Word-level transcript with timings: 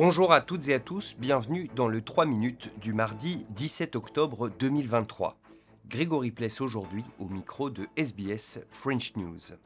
Bonjour 0.00 0.32
à 0.32 0.40
toutes 0.40 0.68
et 0.68 0.74
à 0.74 0.78
tous, 0.78 1.16
bienvenue 1.18 1.68
dans 1.74 1.88
le 1.88 2.00
3 2.00 2.24
minutes 2.24 2.70
du 2.80 2.92
mardi 2.92 3.44
17 3.50 3.96
octobre 3.96 4.48
2023. 4.48 5.36
Grégory 5.88 6.30
Pless 6.30 6.60
aujourd'hui 6.60 7.02
au 7.18 7.28
micro 7.28 7.68
de 7.68 7.84
SBS 7.96 8.60
French 8.70 9.16
News. 9.16 9.56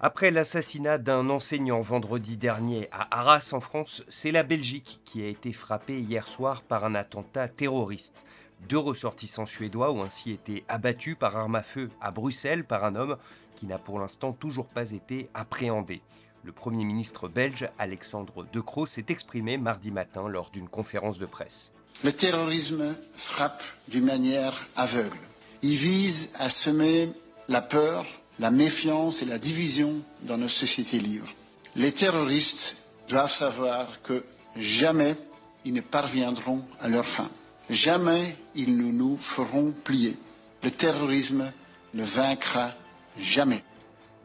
Après 0.00 0.30
l'assassinat 0.30 0.96
d'un 0.96 1.28
enseignant 1.28 1.82
vendredi 1.82 2.38
dernier 2.38 2.88
à 2.90 3.18
Arras 3.18 3.50
en 3.52 3.60
France, 3.60 4.02
c'est 4.08 4.32
la 4.32 4.44
Belgique 4.44 5.02
qui 5.04 5.22
a 5.22 5.28
été 5.28 5.52
frappée 5.52 6.00
hier 6.00 6.26
soir 6.26 6.62
par 6.62 6.86
un 6.86 6.94
attentat 6.94 7.48
terroriste. 7.48 8.24
Deux 8.66 8.78
ressortissants 8.78 9.44
suédois 9.44 9.92
ont 9.92 10.02
ainsi 10.02 10.32
été 10.32 10.64
abattus 10.68 11.16
par 11.16 11.36
arme 11.36 11.56
à 11.56 11.62
feu 11.62 11.90
à 12.00 12.12
Bruxelles 12.12 12.64
par 12.64 12.84
un 12.84 12.96
homme 12.96 13.18
qui 13.56 13.66
n'a 13.66 13.78
pour 13.78 13.98
l'instant 13.98 14.32
toujours 14.32 14.68
pas 14.68 14.92
été 14.92 15.28
appréhendé. 15.34 16.00
Le 16.46 16.52
Premier 16.52 16.84
ministre 16.84 17.26
belge 17.26 17.68
Alexandre 17.76 18.46
De 18.52 18.60
Croo 18.60 18.86
s'est 18.86 19.06
exprimé 19.08 19.58
mardi 19.58 19.90
matin 19.90 20.28
lors 20.28 20.50
d'une 20.50 20.68
conférence 20.68 21.18
de 21.18 21.26
presse. 21.26 21.72
Le 22.04 22.12
terrorisme 22.12 22.94
frappe 23.16 23.64
d'une 23.88 24.04
manière 24.04 24.68
aveugle. 24.76 25.18
Il 25.62 25.74
vise 25.74 26.30
à 26.38 26.48
semer 26.48 27.10
la 27.48 27.62
peur, 27.62 28.06
la 28.38 28.52
méfiance 28.52 29.22
et 29.22 29.24
la 29.24 29.40
division 29.40 30.02
dans 30.22 30.38
nos 30.38 30.46
sociétés 30.46 31.00
libres. 31.00 31.32
Les 31.74 31.90
terroristes 31.90 32.76
doivent 33.08 33.32
savoir 33.32 34.00
que 34.02 34.24
jamais 34.54 35.16
ils 35.64 35.74
ne 35.74 35.80
parviendront 35.80 36.64
à 36.78 36.88
leur 36.88 37.06
fin. 37.06 37.28
Jamais 37.70 38.36
ils 38.54 38.76
ne 38.76 38.92
nous 38.92 39.16
feront 39.16 39.72
plier. 39.72 40.16
Le 40.62 40.70
terrorisme 40.70 41.52
ne 41.92 42.04
vaincra 42.04 42.72
jamais. 43.18 43.64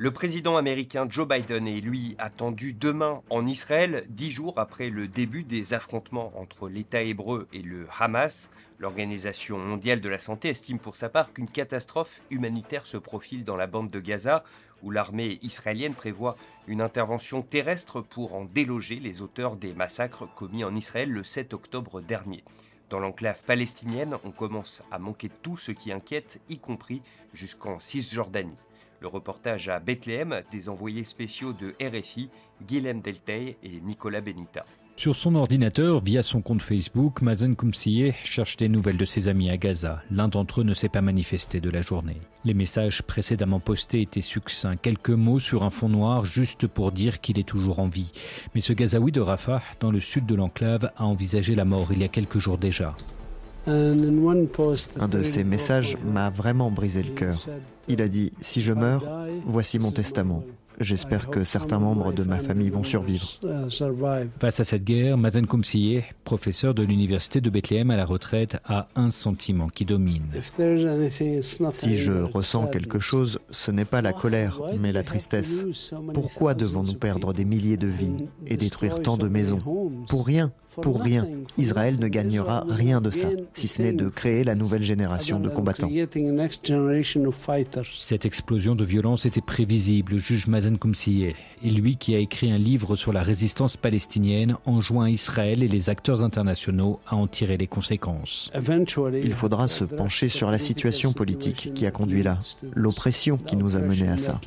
Le 0.02 0.10
président 0.10 0.58
américain 0.58 1.06
Joe 1.08 1.28
Biden 1.28 1.68
est 1.68 1.80
lui 1.80 2.16
attendu 2.18 2.74
demain 2.74 3.22
en 3.30 3.46
Israël, 3.46 4.04
dix 4.10 4.32
jours 4.32 4.58
après 4.58 4.90
le 4.90 5.08
début 5.08 5.44
des 5.44 5.76
affrontements 5.76 6.34
entre 6.36 6.68
l'État 6.68 7.04
hébreu 7.04 7.48
et 7.54 7.62
le 7.62 7.86
Hamas. 8.00 8.50
L'Organisation 8.80 9.60
mondiale 9.60 10.02
de 10.02 10.10
la 10.10 10.18
santé 10.18 10.50
estime 10.50 10.80
pour 10.80 10.96
sa 10.96 11.10
part 11.10 11.32
qu'une 11.32 11.48
catastrophe 11.48 12.24
humanitaire 12.32 12.88
se 12.88 12.98
profile 12.98 13.46
dans 13.46 13.56
la 13.56 13.68
bande 13.68 13.92
de 13.92 14.00
Gaza, 14.00 14.44
où 14.82 14.90
l'armée 14.90 15.38
israélienne 15.44 15.94
prévoit 15.94 16.36
une 16.66 16.82
intervention 16.82 17.44
terrestre 17.44 18.02
pour 18.02 18.34
en 18.34 18.46
déloger 18.46 18.96
les 18.96 19.22
auteurs 19.22 19.56
des 19.56 19.76
massacres 19.76 20.28
commis 20.34 20.64
en 20.64 20.74
Israël 20.74 21.12
le 21.12 21.24
7 21.24 21.54
octobre 21.54 22.02
dernier. 22.02 22.44
Dans 22.90 23.00
l'enclave 23.00 23.44
palestinienne, 23.44 24.18
on 24.24 24.32
commence 24.32 24.82
à 24.90 24.98
manquer 24.98 25.30
tout 25.44 25.58
ce 25.58 25.72
qui 25.72 25.92
inquiète, 25.92 26.42
y 26.50 26.58
compris 26.58 27.04
jusqu'en 27.36 27.80
Cisjordanie. 27.80 28.58
Le 29.02 29.08
reportage 29.08 29.68
à 29.68 29.80
Bethléem 29.80 30.42
des 30.52 30.70
envoyés 30.70 31.06
spéciaux 31.06 31.54
de 31.54 31.74
RFI, 31.84 32.30
Guilhem 32.68 33.02
Deltey 33.02 33.58
et 33.64 33.82
Nicolas 33.82 34.22
Benita. 34.22 34.64
Sur 34.96 35.16
son 35.16 35.34
ordinateur, 35.34 36.04
via 36.04 36.22
son 36.22 36.44
compte 36.44 36.62
Facebook, 36.62 37.24
Mazen 37.24 37.56
Koumsiye 37.56 38.14
cherche 38.24 38.58
des 38.58 38.70
nouvelles 38.70 38.98
de 38.98 39.06
ses 39.06 39.28
amis 39.28 39.50
à 39.50 39.58
Gaza. 39.58 40.04
L'un 40.12 40.28
d'entre 40.28 40.62
eux 40.62 40.64
ne 40.64 40.76
s'est 40.76 40.88
pas 40.90 41.02
manifesté 41.02 41.60
de 41.60 41.72
la 41.72 41.82
journée. 41.82 42.22
Les 42.46 42.54
messages 42.54 43.02
précédemment 43.02 43.60
postés 43.60 44.04
étaient 44.04 44.22
succincts, 44.22 44.76
quelques 44.76 45.10
mots 45.10 45.40
sur 45.40 45.64
un 45.64 45.72
fond 45.72 45.90
noir 45.90 46.26
juste 46.26 46.68
pour 46.68 46.92
dire 46.92 47.22
qu'il 47.22 47.40
est 47.40 47.48
toujours 47.48 47.80
en 47.80 47.88
vie. 47.88 48.12
Mais 48.54 48.62
ce 48.62 48.74
Gazaoui 48.74 49.12
de 49.12 49.22
Rafah, 49.22 49.64
dans 49.80 49.90
le 49.90 50.00
sud 50.00 50.28
de 50.28 50.36
l'enclave, 50.36 50.92
a 50.96 51.06
envisagé 51.06 51.56
la 51.56 51.66
mort 51.66 51.92
il 51.92 51.98
y 51.98 52.04
a 52.04 52.08
quelques 52.08 52.38
jours 52.38 52.60
déjà. 52.60 52.94
Un 53.68 55.08
de 55.08 55.24
ces 55.24 55.44
messages 55.44 55.98
m'a 56.04 56.30
vraiment 56.30 56.72
brisé 56.72 57.04
le 57.04 57.12
cœur. 57.12 57.36
Il 57.88 58.02
a 58.02 58.08
dit, 58.08 58.32
si 58.42 58.62
je 58.62 58.74
meurs, 58.74 59.06
voici 59.46 59.80
mon 59.80 59.92
testament. 59.92 60.44
J'espère 60.80 61.30
que 61.30 61.44
certains 61.44 61.78
membres 61.78 62.12
de 62.12 62.24
ma 62.24 62.40
famille 62.40 62.72
vont 62.72 62.84
survivre. 62.84 63.40
Face 64.40 64.60
à 64.60 64.64
cette 64.64 64.84
guerre, 64.84 65.16
Mazen 65.16 65.46
Koumsiye, 65.46 66.02
professeur 66.24 66.74
de 66.74 66.82
l'université 66.82 67.40
de 67.40 67.52
Bethléem 67.52 67.92
à 67.92 67.98
la 67.98 68.06
retraite, 68.06 68.58
a 68.66 68.88
un 68.96 69.12
sentiment 69.12 69.68
qui 69.68 69.86
domine. 69.86 70.24
Si 71.74 71.98
je 71.98 72.24
ressens 72.24 72.68
quelque 72.68 73.00
chose, 73.00 73.40
ce 73.52 73.70
n'est 73.70 73.86
pas 73.86 74.02
la 74.02 74.14
colère, 74.14 74.60
mais 74.80 74.92
la 74.92 75.04
tristesse. 75.04 75.94
Pourquoi 76.16 76.56
devons-nous 76.56 76.96
perdre 76.96 77.32
des 77.32 77.46
milliers 77.46 77.78
de 77.78 77.88
vies 77.88 78.26
et 78.48 78.58
détruire 78.58 79.04
tant 79.04 79.18
de 79.18 79.28
maisons? 79.28 79.62
Pour 80.10 80.26
rien 80.26 80.52
pour 80.82 81.02
rien. 81.02 81.26
Israël 81.58 81.98
ne 82.00 82.08
gagnera 82.08 82.66
rien 82.68 83.02
de 83.02 83.12
ça, 83.12 83.28
si 83.54 83.68
ce 83.68 83.82
n'est 83.82 83.94
de 83.94 84.10
créer 84.10 84.44
la 84.44 84.56
nouvelle 84.56 84.84
génération 84.84 85.40
de 85.40 85.50
combattants. 85.50 85.90
Cette 87.94 88.26
explosion 88.26 88.76
de 88.76 88.86
violence 88.86 89.26
était 89.26 89.42
prévisible, 89.42 90.18
juge 90.18 90.48
Mazen 90.48 90.78
Koumsiye, 90.78 91.36
et 91.64 91.70
lui 91.70 91.98
qui 91.98 92.16
a 92.16 92.20
écrit 92.20 92.52
un 92.52 92.58
livre 92.58 92.96
sur 92.96 93.14
la 93.14 93.22
résistance 93.22 93.78
palestinienne 93.78 94.58
enjoint 94.66 95.10
Israël 95.10 95.64
et 95.64 95.68
les 95.68 95.90
acteurs 95.90 96.24
internationaux 96.24 97.00
à 97.08 97.16
en 97.16 97.28
tirer 97.28 97.58
les 97.58 97.68
conséquences. 97.68 98.52
Il 99.24 99.34
faudra 99.34 99.68
se 99.68 99.84
pencher 99.84 100.30
sur 100.30 100.52
la 100.52 100.60
situation 100.60 101.14
politique 101.14 101.74
qui 101.74 101.86
a 101.86 101.92
conduit 101.92 102.24
là, 102.24 102.38
l'oppression 102.74 103.38
qui 103.38 103.56
nous 103.56 103.76
a 103.76 103.80
menés 103.80 104.08
à 104.08 104.18
ça. 104.18 104.40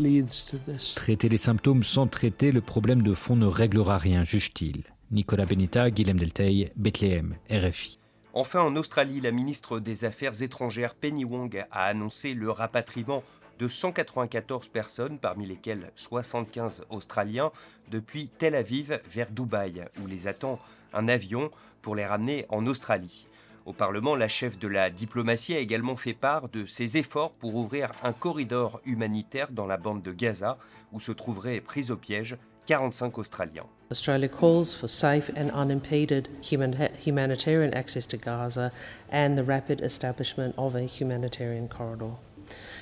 Traiter 0.95 1.29
les 1.29 1.37
symptômes 1.37 1.85
sans 1.85 2.07
traiter 2.07 2.53
le 2.53 2.61
problème 2.61 3.03
de 3.03 3.15
fond 3.15 3.37
ne 3.37 3.47
réglera 3.47 3.99
rien, 3.99 4.25
juge-t-il. 4.25 4.85
Nicolas 5.15 5.47
Benita, 5.47 5.91
Guilhem 5.93 6.19
Delteil, 6.19 6.73
Bethléem, 6.75 7.37
RFI. 7.49 8.01
Enfin, 8.33 8.63
en 8.63 8.75
Australie, 8.75 9.21
la 9.21 9.31
ministre 9.31 9.79
des 9.79 10.05
Affaires 10.05 10.43
étrangères 10.43 10.97
Penny 10.97 11.25
Wong 11.25 11.65
a 11.71 11.85
annoncé 11.85 12.35
le 12.35 12.51
rapatriement 12.51 13.23
de 13.61 13.69
194 13.69 14.67
personnes, 14.67 15.21
parmi 15.21 15.47
lesquelles 15.47 15.93
75 15.95 16.87
Australiens, 16.91 17.53
depuis 17.93 18.27
Tel 18.27 18.57
Aviv 18.57 19.01
vers 19.09 19.31
Dubaï, 19.31 19.85
où 20.03 20.09
les 20.09 20.27
attend 20.27 20.59
un 20.93 21.07
avion 21.07 21.53
pour 21.81 21.95
les 21.95 22.05
ramener 22.05 22.45
en 22.49 22.67
Australie. 22.67 23.29
Au 23.67 23.73
Parlement, 23.73 24.17
la 24.17 24.27
chef 24.27 24.59
de 24.59 24.67
la 24.67 24.91
diplomatie 24.91 25.55
a 25.55 25.61
également 25.61 25.95
fait 25.95 26.13
part 26.13 26.49
de 26.49 26.67
ses 26.67 26.99
efforts 26.99 27.31
pour 27.35 27.55
ouvrir 27.55 27.93
un 28.03 28.13
corridor 28.13 28.81
humanitaire 28.85 29.53
dans 29.53 29.67
la 29.67 29.77
bande 29.77 30.03
de 30.03 30.13
Gaza, 30.13 30.59
où 30.93 30.99
se 30.99 31.13
trouveraient 31.13 31.61
pris 31.61 31.93
au 31.93 31.97
piège 31.97 32.37
45 32.67 33.19
Australiens. 33.19 33.67
Australia 33.91 34.29
calls 34.29 34.75
for 34.75 34.89
safe 34.89 35.29
and 35.37 35.51
unimpeded 35.51 36.29
humanitarian 36.43 37.75
access 37.75 38.07
to 38.07 38.17
Gaza 38.17 38.73
and 39.11 39.37
the 39.37 39.45
rapid 39.45 39.81
establishment 39.81 40.55
of 40.57 40.75
a 40.75 40.83
humanitarian 40.83 41.69
corridor. 41.69 42.13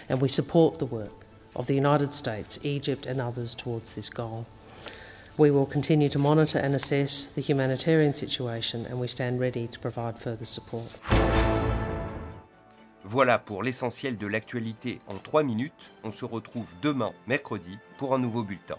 And 0.09 0.21
we 0.21 0.29
support 0.29 0.79
the 0.79 0.87
work 0.87 1.27
of 1.55 1.67
the 1.67 1.75
United 1.75 2.13
States, 2.13 2.59
Egypt, 2.63 3.07
and 3.07 3.21
others 3.21 3.55
towards 3.55 3.95
this 3.95 4.09
goal. 4.09 4.47
We 5.37 5.51
will 5.51 5.67
continue 5.67 6.09
to 6.11 6.19
monitor 6.19 6.59
and 6.59 6.75
assess 6.75 7.27
the 7.27 7.41
humanitarian 7.41 8.15
situation 8.15 8.87
and 8.87 9.01
we 9.01 9.09
stand 9.09 9.41
ready 9.41 9.67
to 9.67 9.79
provide 9.79 10.19
further 10.19 10.45
support. 10.45 11.01
Voilà 13.05 13.39
pour 13.39 13.65
l'essentiel 13.65 14.17
de 14.17 14.27
l'actualité 14.29 15.01
en 15.09 15.19
3 15.19 15.43
minutes. 15.43 15.91
On 16.05 16.13
se 16.13 16.25
retrouve 16.25 16.69
demain, 16.83 17.13
mercredi, 17.27 17.79
pour 17.99 18.15
un 18.15 18.19
nouveau 18.19 18.45
bulletin. 18.45 18.79